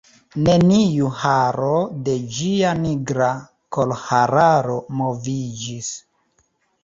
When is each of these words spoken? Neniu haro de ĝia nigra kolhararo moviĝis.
Neniu 0.45 1.09
haro 1.23 1.73
de 2.07 2.15
ĝia 2.37 2.71
nigra 2.79 3.29
kolhararo 3.77 4.79
moviĝis. 5.03 5.91